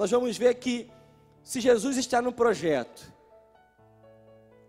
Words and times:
nós 0.00 0.10
vamos 0.10 0.38
ver 0.38 0.54
que 0.54 0.90
se 1.42 1.60
Jesus 1.60 1.98
está 1.98 2.22
no 2.22 2.32
projeto, 2.32 3.12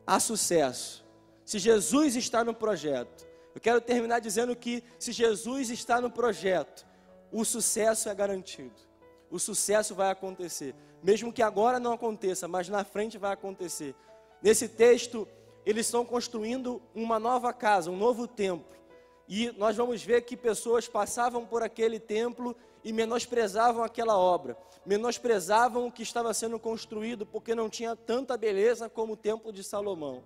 há 0.05 0.19
sucesso. 0.19 1.05
Se 1.45 1.57
Jesus 1.57 2.17
está 2.17 2.43
no 2.43 2.53
projeto, 2.53 3.25
eu 3.55 3.61
quero 3.61 3.79
terminar 3.79 4.19
dizendo 4.19 4.53
que 4.53 4.83
se 4.99 5.13
Jesus 5.13 5.69
está 5.69 6.01
no 6.01 6.11
projeto, 6.11 6.85
o 7.31 7.45
sucesso 7.45 8.09
é 8.09 8.13
garantido. 8.13 8.75
O 9.29 9.39
sucesso 9.39 9.95
vai 9.95 10.11
acontecer, 10.11 10.75
mesmo 11.01 11.31
que 11.31 11.41
agora 11.41 11.79
não 11.79 11.93
aconteça, 11.93 12.45
mas 12.45 12.67
na 12.67 12.83
frente 12.83 13.17
vai 13.17 13.31
acontecer. 13.31 13.95
Nesse 14.41 14.67
texto, 14.67 15.25
eles 15.65 15.85
estão 15.85 16.03
construindo 16.03 16.81
uma 16.93 17.17
nova 17.17 17.53
casa, 17.53 17.89
um 17.89 17.95
novo 17.95 18.27
templo. 18.27 18.75
E 19.29 19.49
nós 19.53 19.77
vamos 19.77 20.03
ver 20.03 20.23
que 20.23 20.35
pessoas 20.35 20.89
passavam 20.89 21.45
por 21.45 21.63
aquele 21.63 22.01
templo 22.01 22.53
e 22.83 22.91
menosprezavam 22.91 23.83
aquela 23.83 24.17
obra, 24.17 24.57
menosprezavam 24.85 25.87
o 25.87 25.91
que 25.91 26.03
estava 26.03 26.33
sendo 26.33 26.59
construído, 26.59 27.25
porque 27.25 27.53
não 27.53 27.69
tinha 27.69 27.95
tanta 27.95 28.37
beleza 28.37 28.89
como 28.89 29.13
o 29.13 29.17
templo 29.17 29.51
de 29.51 29.63
Salomão. 29.63 30.23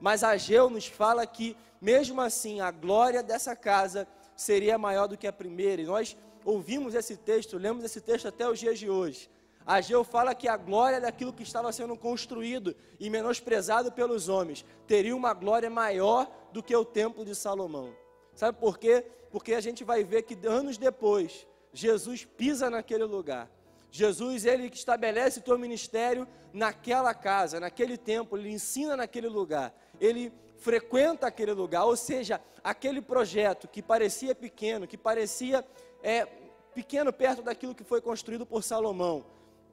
Mas 0.00 0.22
Ageu 0.22 0.68
nos 0.68 0.86
fala 0.86 1.26
que, 1.26 1.56
mesmo 1.80 2.20
assim, 2.20 2.60
a 2.60 2.70
glória 2.70 3.22
dessa 3.22 3.56
casa 3.56 4.06
seria 4.36 4.76
maior 4.76 5.06
do 5.06 5.16
que 5.16 5.26
a 5.26 5.32
primeira. 5.32 5.82
E 5.82 5.86
nós 5.86 6.16
ouvimos 6.44 6.94
esse 6.94 7.16
texto, 7.16 7.56
lemos 7.56 7.84
esse 7.84 8.00
texto 8.00 8.28
até 8.28 8.48
os 8.48 8.58
dias 8.58 8.78
de 8.78 8.88
hoje. 8.90 9.30
Ageu 9.66 10.04
fala 10.04 10.32
que 10.32 10.46
a 10.46 10.56
glória 10.56 11.00
daquilo 11.00 11.32
que 11.32 11.42
estava 11.42 11.72
sendo 11.72 11.96
construído 11.96 12.76
e 13.00 13.10
menosprezado 13.10 13.90
pelos 13.90 14.28
homens 14.28 14.64
teria 14.86 15.16
uma 15.16 15.34
glória 15.34 15.68
maior 15.68 16.30
do 16.52 16.62
que 16.62 16.76
o 16.76 16.84
templo 16.84 17.24
de 17.24 17.34
Salomão. 17.34 17.92
Sabe 18.32 18.58
por 18.60 18.78
quê? 18.78 19.04
Porque 19.28 19.54
a 19.54 19.60
gente 19.60 19.82
vai 19.82 20.04
ver 20.04 20.22
que 20.22 20.38
anos 20.46 20.78
depois, 20.78 21.48
Jesus 21.76 22.24
pisa 22.24 22.70
naquele 22.70 23.04
lugar. 23.04 23.50
Jesus, 23.90 24.46
ele 24.46 24.70
que 24.70 24.76
estabelece 24.76 25.40
o 25.40 25.42
teu 25.42 25.58
ministério 25.58 26.26
naquela 26.52 27.12
casa, 27.12 27.60
naquele 27.60 27.98
templo, 27.98 28.38
ele 28.38 28.50
ensina 28.50 28.96
naquele 28.96 29.28
lugar. 29.28 29.74
Ele 30.00 30.32
frequenta 30.56 31.26
aquele 31.26 31.52
lugar, 31.52 31.84
ou 31.84 31.94
seja, 31.94 32.40
aquele 32.64 33.02
projeto 33.02 33.68
que 33.68 33.82
parecia 33.82 34.34
pequeno, 34.34 34.86
que 34.86 34.96
parecia 34.96 35.62
é, 36.02 36.26
pequeno 36.74 37.12
perto 37.12 37.42
daquilo 37.42 37.74
que 37.74 37.84
foi 37.84 38.00
construído 38.00 38.46
por 38.46 38.62
Salomão, 38.62 39.26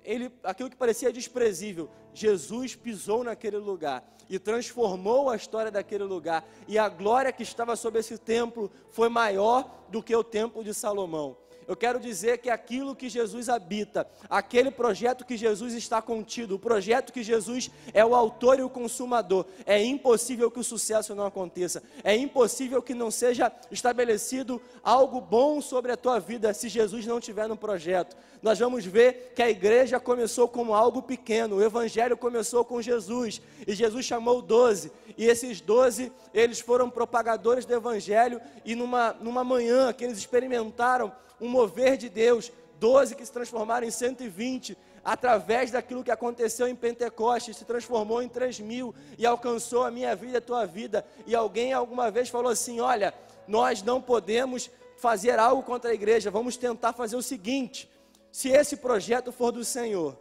ele, 0.03 0.29
aquilo 0.43 0.69
que 0.69 0.75
parecia 0.75 1.11
desprezível, 1.11 1.89
Jesus 2.13 2.75
pisou 2.75 3.23
naquele 3.23 3.57
lugar 3.57 4.03
e 4.29 4.37
transformou 4.37 5.29
a 5.29 5.37
história 5.37 5.71
daquele 5.71 6.03
lugar, 6.03 6.45
e 6.67 6.77
a 6.77 6.89
glória 6.89 7.31
que 7.31 7.43
estava 7.43 7.75
sobre 7.77 8.01
esse 8.01 8.17
templo 8.17 8.69
foi 8.89 9.07
maior 9.07 9.85
do 9.89 10.03
que 10.03 10.13
o 10.13 10.23
templo 10.23 10.63
de 10.63 10.73
Salomão. 10.73 11.37
Eu 11.67 11.75
quero 11.75 11.99
dizer 11.99 12.39
que 12.39 12.49
aquilo 12.49 12.95
que 12.95 13.09
Jesus 13.09 13.49
habita, 13.49 14.07
aquele 14.29 14.71
projeto 14.71 15.25
que 15.25 15.37
Jesus 15.37 15.73
está 15.73 16.01
contido, 16.01 16.55
o 16.55 16.59
projeto 16.59 17.13
que 17.13 17.23
Jesus 17.23 17.69
é 17.93 18.05
o 18.05 18.15
autor 18.15 18.59
e 18.59 18.63
o 18.63 18.69
consumador, 18.69 19.45
é 19.65 19.83
impossível 19.83 20.51
que 20.51 20.59
o 20.59 20.63
sucesso 20.63 21.15
não 21.15 21.25
aconteça. 21.25 21.83
É 22.03 22.15
impossível 22.15 22.81
que 22.81 22.93
não 22.93 23.09
seja 23.09 23.51
estabelecido 23.71 24.61
algo 24.83 25.21
bom 25.21 25.61
sobre 25.61 25.91
a 25.91 25.97
tua 25.97 26.19
vida 26.19 26.53
se 26.53 26.69
Jesus 26.69 27.05
não 27.05 27.19
estiver 27.19 27.47
no 27.47 27.57
projeto. 27.57 28.15
Nós 28.41 28.59
vamos 28.59 28.85
ver 28.85 29.31
que 29.33 29.41
a 29.41 29.49
igreja 29.49 30.01
começou 30.01 30.49
como 30.49 30.73
algo 30.73 31.01
pequeno, 31.01 31.55
o 31.55 31.63
evangelho 31.63 32.17
começou 32.17 32.65
com 32.65 32.81
Jesus, 32.81 33.41
e 33.65 33.73
Jesus 33.73 34.05
chamou 34.05 34.41
doze, 34.41 34.91
e 35.17 35.25
esses 35.25 35.61
doze, 35.61 36.11
eles 36.33 36.59
foram 36.59 36.89
propagadores 36.89 37.65
do 37.65 37.73
evangelho, 37.73 38.41
e 38.65 38.75
numa, 38.75 39.13
numa 39.13 39.45
manhã 39.45 39.93
que 39.93 40.03
eles 40.03 40.17
experimentaram 40.17 41.13
um 41.39 41.47
mover 41.53 41.95
de 41.97 42.09
Deus, 42.09 42.51
12 42.79 43.15
que 43.15 43.25
se 43.25 43.31
transformaram 43.31 43.85
em 43.85 43.91
120, 43.91 44.75
através 45.05 45.69
daquilo 45.71 46.03
que 46.03 46.11
aconteceu 46.11 46.67
em 46.67 46.75
Pentecostes, 46.75 47.57
se 47.57 47.65
transformou 47.65 48.21
em 48.23 48.27
3 48.27 48.59
mil 48.59 48.95
e 49.17 49.25
alcançou 49.25 49.83
a 49.83 49.91
minha 49.91 50.15
vida 50.15 50.33
e 50.33 50.37
a 50.37 50.41
tua 50.41 50.65
vida. 50.65 51.05
E 51.27 51.35
alguém 51.35 51.71
alguma 51.71 52.09
vez 52.09 52.27
falou 52.29 52.51
assim: 52.51 52.79
Olha, 52.79 53.13
nós 53.47 53.83
não 53.83 54.01
podemos 54.01 54.69
fazer 54.97 55.37
algo 55.37 55.61
contra 55.63 55.91
a 55.91 55.93
igreja, 55.93 56.31
vamos 56.31 56.57
tentar 56.57 56.93
fazer 56.93 57.15
o 57.15 57.21
seguinte: 57.21 57.89
se 58.31 58.49
esse 58.49 58.77
projeto 58.77 59.31
for 59.31 59.51
do 59.51 59.63
Senhor, 59.63 60.17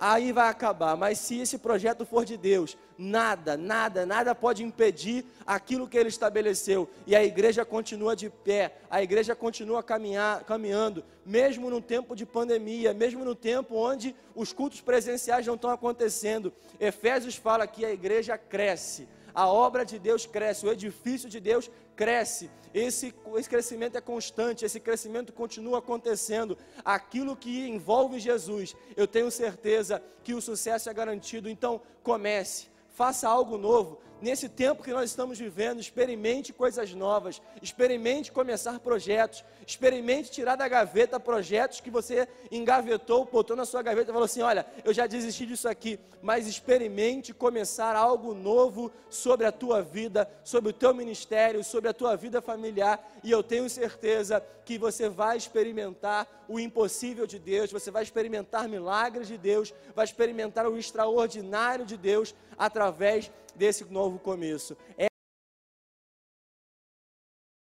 aí 0.00 0.32
vai 0.32 0.48
acabar. 0.48 0.96
Mas 0.96 1.18
se 1.18 1.38
esse 1.38 1.58
projeto 1.58 2.04
for 2.04 2.24
de 2.24 2.36
Deus, 2.36 2.76
nada, 2.98 3.56
nada, 3.56 4.06
nada 4.06 4.34
pode 4.34 4.62
impedir 4.62 5.24
aquilo 5.46 5.88
que 5.88 5.96
ele 5.96 6.08
estabeleceu. 6.08 6.88
E 7.06 7.14
a 7.14 7.24
igreja 7.24 7.64
continua 7.64 8.14
de 8.14 8.30
pé, 8.30 8.76
a 8.90 9.02
igreja 9.02 9.34
continua 9.34 9.82
caminhar, 9.82 10.44
caminhando, 10.44 11.04
mesmo 11.24 11.70
no 11.70 11.80
tempo 11.80 12.14
de 12.14 12.24
pandemia, 12.24 12.94
mesmo 12.94 13.24
no 13.24 13.34
tempo 13.34 13.74
onde 13.76 14.14
os 14.34 14.52
cultos 14.52 14.80
presenciais 14.80 15.46
não 15.46 15.54
estão 15.54 15.70
acontecendo. 15.70 16.52
Efésios 16.78 17.36
fala 17.36 17.66
que 17.66 17.84
a 17.84 17.92
igreja 17.92 18.38
cresce 18.38 19.08
a 19.36 19.46
obra 19.46 19.84
de 19.84 19.98
Deus 19.98 20.24
cresce, 20.24 20.66
o 20.66 20.72
edifício 20.72 21.28
de 21.28 21.38
Deus 21.38 21.70
cresce. 21.94 22.50
Esse, 22.74 23.14
esse 23.36 23.48
crescimento 23.48 23.96
é 23.96 24.00
constante, 24.00 24.64
esse 24.64 24.80
crescimento 24.80 25.32
continua 25.32 25.78
acontecendo. 25.78 26.58
Aquilo 26.84 27.36
que 27.36 27.68
envolve 27.68 28.18
Jesus, 28.18 28.74
eu 28.96 29.06
tenho 29.06 29.30
certeza 29.30 30.02
que 30.24 30.34
o 30.34 30.40
sucesso 30.40 30.88
é 30.88 30.94
garantido. 30.94 31.48
Então, 31.48 31.80
comece 32.02 32.74
faça 32.96 33.28
algo 33.28 33.58
novo. 33.58 34.00
Nesse 34.20 34.48
tempo 34.48 34.82
que 34.82 34.92
nós 34.92 35.10
estamos 35.10 35.38
vivendo, 35.38 35.78
experimente 35.78 36.50
coisas 36.50 36.94
novas, 36.94 37.42
experimente 37.60 38.32
começar 38.32 38.80
projetos, 38.80 39.44
experimente 39.66 40.30
tirar 40.30 40.56
da 40.56 40.66
gaveta 40.66 41.20
projetos 41.20 41.80
que 41.80 41.90
você 41.90 42.26
engavetou, 42.50 43.26
botou 43.26 43.54
na 43.54 43.66
sua 43.66 43.82
gaveta 43.82 44.10
e 44.10 44.12
falou 44.12 44.24
assim: 44.24 44.40
Olha, 44.40 44.64
eu 44.84 44.94
já 44.94 45.06
desisti 45.06 45.44
disso 45.44 45.68
aqui, 45.68 46.00
mas 46.22 46.46
experimente 46.46 47.34
começar 47.34 47.94
algo 47.94 48.32
novo 48.32 48.90
sobre 49.10 49.44
a 49.44 49.52
tua 49.52 49.82
vida, 49.82 50.28
sobre 50.42 50.70
o 50.70 50.72
teu 50.72 50.94
ministério, 50.94 51.62
sobre 51.62 51.90
a 51.90 51.92
tua 51.92 52.16
vida 52.16 52.40
familiar, 52.40 53.06
e 53.22 53.30
eu 53.30 53.42
tenho 53.42 53.68
certeza 53.68 54.42
que 54.64 54.78
você 54.78 55.10
vai 55.10 55.36
experimentar 55.36 56.26
o 56.48 56.58
impossível 56.58 57.26
de 57.26 57.38
Deus, 57.38 57.70
você 57.70 57.90
vai 57.90 58.02
experimentar 58.02 58.66
milagres 58.66 59.28
de 59.28 59.36
Deus, 59.36 59.74
vai 59.94 60.04
experimentar 60.06 60.66
o 60.66 60.78
extraordinário 60.78 61.84
de 61.84 61.96
Deus 61.96 62.34
através 62.58 63.30
desse 63.56 63.84
novo 63.84 64.18
começo. 64.18 64.76
É 64.96 65.06